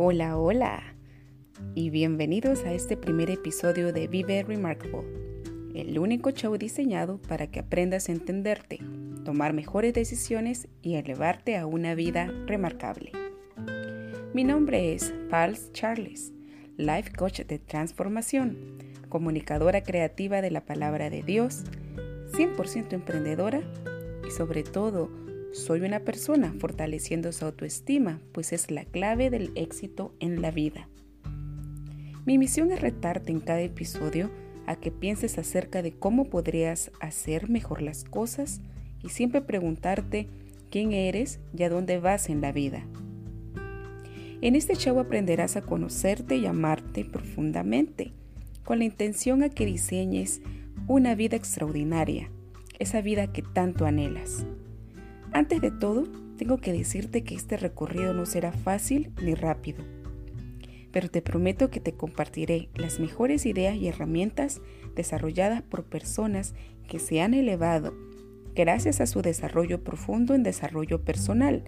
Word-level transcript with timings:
Hola, 0.00 0.38
hola 0.38 0.94
y 1.74 1.90
bienvenidos 1.90 2.62
a 2.62 2.72
este 2.72 2.96
primer 2.96 3.30
episodio 3.30 3.92
de 3.92 4.06
Vive 4.06 4.44
Remarkable, 4.44 5.02
el 5.74 5.98
único 5.98 6.30
show 6.30 6.56
diseñado 6.56 7.20
para 7.20 7.48
que 7.48 7.58
aprendas 7.58 8.08
a 8.08 8.12
entenderte, 8.12 8.78
tomar 9.24 9.54
mejores 9.54 9.92
decisiones 9.92 10.68
y 10.82 10.94
elevarte 10.94 11.56
a 11.56 11.66
una 11.66 11.96
vida 11.96 12.32
remarcable. 12.46 13.10
Mi 14.34 14.44
nombre 14.44 14.94
es 14.94 15.12
Pals 15.30 15.72
Charles, 15.72 16.32
Life 16.76 17.10
Coach 17.16 17.40
de 17.40 17.58
Transformación, 17.58 18.78
comunicadora 19.08 19.82
creativa 19.82 20.40
de 20.42 20.52
la 20.52 20.64
palabra 20.64 21.10
de 21.10 21.24
Dios, 21.24 21.64
100% 22.34 22.92
emprendedora 22.92 23.62
y 24.24 24.30
sobre 24.30 24.62
todo 24.62 25.10
soy 25.52 25.80
una 25.80 26.00
persona 26.00 26.54
fortaleciendo 26.58 27.32
su 27.32 27.44
autoestima, 27.44 28.20
pues 28.32 28.52
es 28.52 28.70
la 28.70 28.84
clave 28.84 29.30
del 29.30 29.50
éxito 29.54 30.14
en 30.20 30.42
la 30.42 30.50
vida. 30.50 30.88
Mi 32.26 32.36
misión 32.36 32.70
es 32.70 32.80
retarte 32.80 33.32
en 33.32 33.40
cada 33.40 33.62
episodio 33.62 34.30
a 34.66 34.76
que 34.76 34.90
pienses 34.90 35.38
acerca 35.38 35.80
de 35.80 35.92
cómo 35.92 36.26
podrías 36.26 36.90
hacer 37.00 37.48
mejor 37.48 37.80
las 37.80 38.04
cosas 38.04 38.60
y 39.02 39.08
siempre 39.08 39.40
preguntarte 39.40 40.28
quién 40.70 40.92
eres 40.92 41.40
y 41.56 41.62
a 41.62 41.70
dónde 41.70 41.98
vas 41.98 42.28
en 42.28 42.42
la 42.42 42.52
vida. 42.52 42.84
En 44.42 44.54
este 44.54 44.76
show 44.76 44.98
aprenderás 44.98 45.56
a 45.56 45.62
conocerte 45.62 46.36
y 46.36 46.46
amarte 46.46 47.04
profundamente, 47.04 48.12
con 48.62 48.78
la 48.78 48.84
intención 48.84 49.42
a 49.42 49.48
que 49.48 49.64
diseñes 49.64 50.42
una 50.86 51.14
vida 51.14 51.36
extraordinaria, 51.36 52.30
esa 52.78 53.00
vida 53.00 53.32
que 53.32 53.42
tanto 53.42 53.86
anhelas. 53.86 54.46
Antes 55.32 55.60
de 55.60 55.70
todo, 55.70 56.04
tengo 56.36 56.58
que 56.58 56.72
decirte 56.72 57.24
que 57.24 57.34
este 57.34 57.56
recorrido 57.56 58.14
no 58.14 58.26
será 58.26 58.52
fácil 58.52 59.12
ni 59.22 59.34
rápido, 59.34 59.84
pero 60.92 61.10
te 61.10 61.22
prometo 61.22 61.70
que 61.70 61.80
te 61.80 61.92
compartiré 61.92 62.68
las 62.74 63.00
mejores 63.00 63.44
ideas 63.44 63.76
y 63.76 63.88
herramientas 63.88 64.60
desarrolladas 64.94 65.62
por 65.62 65.84
personas 65.84 66.54
que 66.88 66.98
se 66.98 67.20
han 67.20 67.34
elevado 67.34 67.94
gracias 68.54 69.00
a 69.00 69.06
su 69.06 69.22
desarrollo 69.22 69.84
profundo 69.84 70.34
en 70.34 70.42
desarrollo 70.42 71.04
personal, 71.04 71.64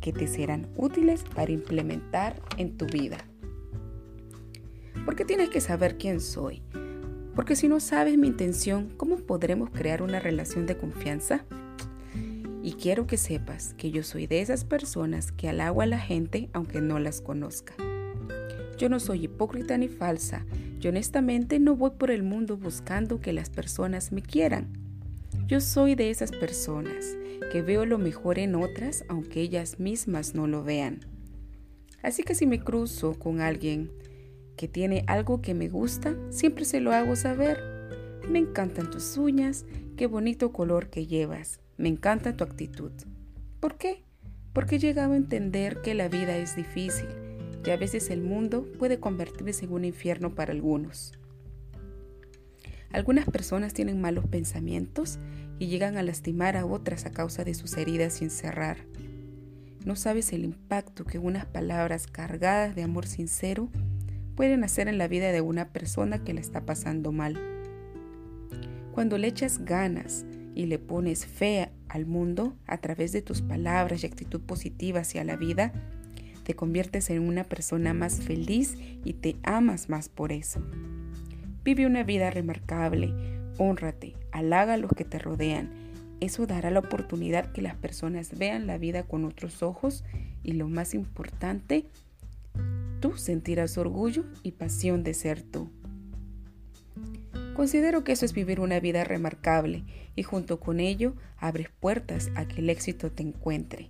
que 0.00 0.12
te 0.12 0.26
serán 0.26 0.68
útiles 0.76 1.24
para 1.34 1.52
implementar 1.52 2.40
en 2.58 2.76
tu 2.76 2.86
vida. 2.86 3.18
¿Por 5.04 5.16
qué 5.16 5.24
tienes 5.24 5.48
que 5.48 5.60
saber 5.60 5.96
quién 5.96 6.20
soy? 6.20 6.62
Porque 7.34 7.56
si 7.56 7.68
no 7.68 7.80
sabes 7.80 8.18
mi 8.18 8.26
intención, 8.26 8.88
¿cómo 8.96 9.16
podremos 9.16 9.70
crear 9.70 10.02
una 10.02 10.20
relación 10.20 10.66
de 10.66 10.76
confianza? 10.76 11.44
Y 12.66 12.72
quiero 12.72 13.06
que 13.06 13.16
sepas 13.16 13.74
que 13.74 13.92
yo 13.92 14.02
soy 14.02 14.26
de 14.26 14.40
esas 14.40 14.64
personas 14.64 15.30
que 15.30 15.48
halago 15.48 15.82
a 15.82 15.86
la 15.86 16.00
gente 16.00 16.50
aunque 16.52 16.80
no 16.80 16.98
las 16.98 17.20
conozca. 17.20 17.74
Yo 18.76 18.88
no 18.88 18.98
soy 18.98 19.26
hipócrita 19.26 19.78
ni 19.78 19.86
falsa. 19.86 20.44
Yo 20.80 20.90
honestamente 20.90 21.60
no 21.60 21.76
voy 21.76 21.92
por 21.96 22.10
el 22.10 22.24
mundo 22.24 22.56
buscando 22.56 23.20
que 23.20 23.32
las 23.32 23.50
personas 23.50 24.10
me 24.10 24.20
quieran. 24.20 24.66
Yo 25.46 25.60
soy 25.60 25.94
de 25.94 26.10
esas 26.10 26.32
personas 26.32 27.16
que 27.52 27.62
veo 27.62 27.86
lo 27.86 27.98
mejor 27.98 28.40
en 28.40 28.56
otras 28.56 29.04
aunque 29.08 29.42
ellas 29.42 29.78
mismas 29.78 30.34
no 30.34 30.48
lo 30.48 30.64
vean. 30.64 31.06
Así 32.02 32.24
que 32.24 32.34
si 32.34 32.46
me 32.46 32.58
cruzo 32.58 33.16
con 33.16 33.40
alguien 33.40 33.92
que 34.56 34.66
tiene 34.66 35.04
algo 35.06 35.40
que 35.40 35.54
me 35.54 35.68
gusta, 35.68 36.16
siempre 36.30 36.64
se 36.64 36.80
lo 36.80 36.92
hago 36.92 37.14
saber. 37.14 37.60
Me 38.28 38.40
encantan 38.40 38.90
tus 38.90 39.16
uñas, 39.16 39.66
qué 39.96 40.08
bonito 40.08 40.52
color 40.52 40.90
que 40.90 41.06
llevas. 41.06 41.60
Me 41.78 41.88
encanta 41.88 42.36
tu 42.36 42.44
actitud. 42.44 42.92
¿Por 43.60 43.76
qué? 43.76 44.02
Porque 44.52 44.76
he 44.76 44.78
llegado 44.78 45.12
a 45.12 45.16
entender 45.16 45.82
que 45.82 45.94
la 45.94 46.08
vida 46.08 46.36
es 46.36 46.56
difícil 46.56 47.06
y 47.64 47.70
a 47.70 47.76
veces 47.76 48.10
el 48.10 48.22
mundo 48.22 48.66
puede 48.78 49.00
convertirse 49.00 49.64
en 49.64 49.72
un 49.72 49.84
infierno 49.84 50.34
para 50.34 50.52
algunos. 50.52 51.12
Algunas 52.92 53.26
personas 53.26 53.74
tienen 53.74 54.00
malos 54.00 54.26
pensamientos 54.26 55.18
y 55.58 55.66
llegan 55.66 55.96
a 55.98 56.02
lastimar 56.02 56.56
a 56.56 56.64
otras 56.64 57.04
a 57.04 57.10
causa 57.10 57.44
de 57.44 57.54
sus 57.54 57.76
heridas 57.76 58.14
sin 58.14 58.30
cerrar. 58.30 58.78
No 59.84 59.96
sabes 59.96 60.32
el 60.32 60.44
impacto 60.44 61.04
que 61.04 61.18
unas 61.18 61.44
palabras 61.44 62.06
cargadas 62.06 62.74
de 62.74 62.82
amor 62.82 63.06
sincero 63.06 63.68
pueden 64.34 64.64
hacer 64.64 64.88
en 64.88 64.98
la 64.98 65.08
vida 65.08 65.32
de 65.32 65.40
una 65.40 65.68
persona 65.68 66.24
que 66.24 66.34
la 66.34 66.40
está 66.40 66.64
pasando 66.64 67.12
mal. 67.12 67.38
Cuando 68.92 69.18
le 69.18 69.28
echas 69.28 69.64
ganas 69.64 70.24
y 70.56 70.66
le 70.66 70.80
pones 70.80 71.26
fe 71.26 71.70
al 71.88 72.06
mundo 72.06 72.56
a 72.66 72.78
través 72.78 73.12
de 73.12 73.22
tus 73.22 73.42
palabras 73.42 74.02
y 74.02 74.06
actitud 74.06 74.40
positiva 74.40 75.00
hacia 75.00 75.22
la 75.22 75.36
vida, 75.36 75.72
te 76.42 76.54
conviertes 76.54 77.10
en 77.10 77.20
una 77.20 77.44
persona 77.44 77.92
más 77.92 78.20
feliz 78.20 78.76
y 79.04 79.12
te 79.12 79.36
amas 79.42 79.88
más 79.88 80.08
por 80.08 80.32
eso. 80.32 80.60
Vive 81.62 81.86
una 81.86 82.04
vida 82.04 82.30
remarcable, 82.30 83.12
honrate, 83.58 84.14
halaga 84.32 84.74
a 84.74 84.76
los 84.76 84.92
que 84.92 85.04
te 85.04 85.18
rodean. 85.18 85.70
Eso 86.20 86.46
dará 86.46 86.70
la 86.70 86.78
oportunidad 86.78 87.52
que 87.52 87.62
las 87.62 87.74
personas 87.74 88.38
vean 88.38 88.66
la 88.66 88.78
vida 88.78 89.02
con 89.02 89.24
otros 89.24 89.62
ojos 89.62 90.04
y 90.42 90.52
lo 90.52 90.68
más 90.68 90.94
importante, 90.94 91.86
tú 93.00 93.16
sentirás 93.16 93.76
orgullo 93.76 94.24
y 94.42 94.52
pasión 94.52 95.02
de 95.02 95.12
ser 95.12 95.42
tú. 95.42 95.68
Considero 97.56 98.04
que 98.04 98.12
eso 98.12 98.26
es 98.26 98.34
vivir 98.34 98.60
una 98.60 98.80
vida 98.80 99.02
remarcable 99.02 99.82
y 100.14 100.22
junto 100.24 100.60
con 100.60 100.78
ello 100.78 101.14
abres 101.38 101.70
puertas 101.80 102.30
a 102.34 102.46
que 102.46 102.60
el 102.60 102.68
éxito 102.68 103.10
te 103.10 103.22
encuentre. 103.22 103.88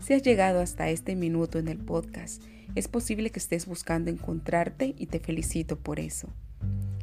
Si 0.00 0.12
has 0.12 0.24
llegado 0.24 0.58
hasta 0.58 0.90
este 0.90 1.14
minuto 1.14 1.60
en 1.60 1.68
el 1.68 1.78
podcast, 1.78 2.42
es 2.74 2.88
posible 2.88 3.30
que 3.30 3.38
estés 3.38 3.66
buscando 3.66 4.10
encontrarte 4.10 4.92
y 4.98 5.06
te 5.06 5.20
felicito 5.20 5.78
por 5.78 6.00
eso. 6.00 6.30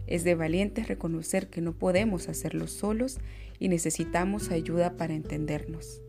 Es 0.08 0.26
de 0.26 0.36
valientes 0.36 0.90
reconocer 0.90 1.48
que 1.48 1.62
no 1.62 1.72
podemos 1.72 2.28
hacerlo 2.28 2.68
solos 2.68 3.20
y 3.60 3.70
necesitamos 3.70 4.52
ayuda 4.52 4.98
para 4.98 5.14
entendernos. 5.14 6.02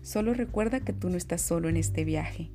Solo 0.00 0.32
recuerda 0.32 0.80
que 0.80 0.94
tú 0.94 1.10
no 1.10 1.18
estás 1.18 1.42
solo 1.42 1.68
en 1.68 1.76
este 1.76 2.06
viaje 2.06 2.50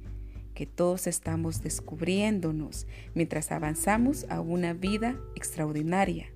que 0.57 0.65
todos 0.65 1.05
estamos 1.05 1.61
descubriéndonos 1.61 2.87
mientras 3.13 3.51
avanzamos 3.51 4.25
a 4.27 4.41
una 4.41 4.73
vida 4.73 5.15
extraordinaria. 5.35 6.31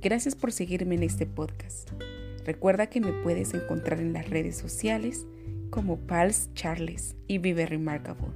Gracias 0.00 0.34
por 0.34 0.50
seguirme 0.50 0.94
en 0.94 1.02
este 1.02 1.26
podcast. 1.26 1.90
Recuerda 2.46 2.86
que 2.86 3.02
me 3.02 3.12
puedes 3.12 3.52
encontrar 3.52 4.00
en 4.00 4.14
las 4.14 4.30
redes 4.30 4.56
sociales 4.56 5.26
como 5.68 5.98
Pals 5.98 6.48
Charles 6.54 7.16
y 7.26 7.36
Vive 7.36 7.66
Remarkable. 7.66 8.32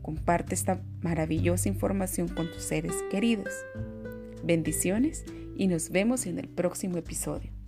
Comparte 0.00 0.54
esta 0.54 0.82
maravillosa 1.02 1.68
información 1.68 2.28
con 2.28 2.50
tus 2.50 2.62
seres 2.62 2.94
queridos. 3.10 3.52
Bendiciones 4.42 5.26
y 5.54 5.66
nos 5.66 5.90
vemos 5.90 6.24
en 6.24 6.38
el 6.38 6.48
próximo 6.48 6.96
episodio. 6.96 7.59